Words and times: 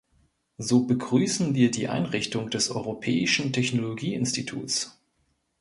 So 0.57 0.87
begrüßen 0.87 1.53
wir 1.53 1.69
die 1.69 1.87
Einrichtung 1.87 2.49
des 2.49 2.71
Europäischen 2.71 3.53
Technologieinstituts. 3.53 4.99